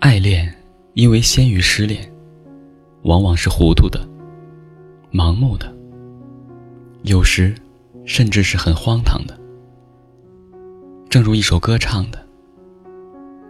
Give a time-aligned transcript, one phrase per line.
[0.00, 0.54] 爱恋
[0.94, 2.08] 因为先于失恋，
[3.02, 4.08] 往往是糊涂的、
[5.12, 5.74] 盲目的，
[7.02, 7.52] 有时
[8.04, 9.36] 甚至是很荒唐的。
[11.08, 12.24] 正如一首歌唱的：“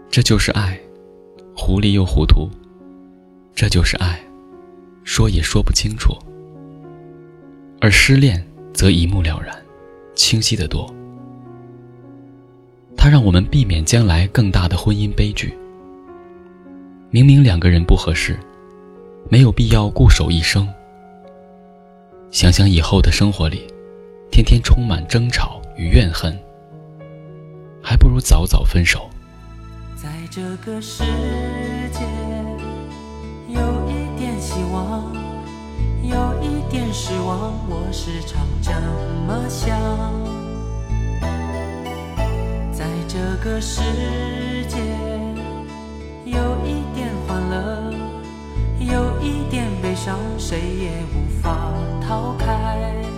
[0.08, 0.80] 这就是爱，
[1.54, 2.48] 糊里又糊涂；
[3.54, 4.18] 这就是爱，
[5.04, 6.16] 说也说不清楚。”
[7.78, 8.42] 而失恋
[8.72, 9.54] 则一目了然，
[10.14, 10.90] 清晰得多。
[12.96, 15.54] 它让我们避免将来更大的婚姻悲剧。
[17.10, 18.38] 明明两个人不合适，
[19.30, 20.68] 没有必要固守一生。
[22.30, 23.66] 想想以后的生活里，
[24.30, 26.38] 天天充满争吵与怨恨，
[27.82, 29.08] 还不如早早分手。
[29.96, 31.02] 在这个世
[31.94, 32.00] 界，
[33.48, 35.10] 有一点希望，
[36.02, 38.70] 有一点失望，我时常这
[39.26, 39.78] 么想。
[42.70, 43.80] 在这个世
[44.68, 44.76] 界
[46.26, 46.38] 有
[50.38, 53.17] 谁也无法逃开。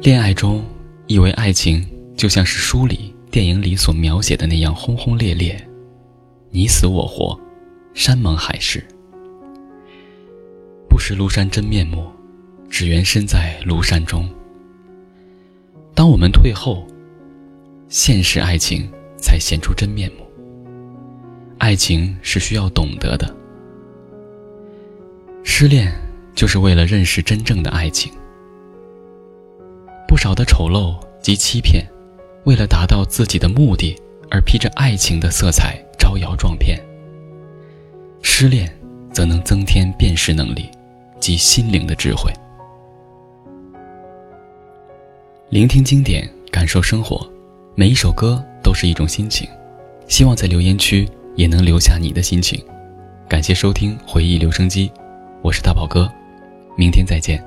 [0.00, 0.64] 恋爱中，
[1.08, 1.84] 以为爱情
[2.16, 5.60] 就像是书里、电影里所描写的那样轰轰烈烈，
[6.50, 7.38] 你死我活，
[7.94, 8.80] 山盟海誓。
[10.88, 12.06] 不识庐山真面目，
[12.70, 14.28] 只缘身在庐山中。
[15.96, 16.86] 当我们退后，
[17.88, 20.24] 现实爱情才显出真面目。
[21.58, 23.34] 爱情是需要懂得的，
[25.42, 25.92] 失恋
[26.36, 28.12] 就是为了认识真正的爱情。
[30.18, 31.86] 少的丑陋及欺骗，
[32.44, 33.96] 为了达到自己的目的
[34.30, 36.78] 而披着爱情的色彩招摇撞骗。
[38.20, 38.70] 失恋
[39.12, 40.68] 则能增添辨识能力
[41.20, 42.32] 及心灵的智慧。
[45.50, 47.26] 聆听经典，感受生活，
[47.74, 49.48] 每一首歌都是一种心情。
[50.06, 52.62] 希望在留言区也能留下你的心情。
[53.28, 54.90] 感谢收听回忆留声机，
[55.42, 56.10] 我是大宝哥，
[56.76, 57.42] 明天再见。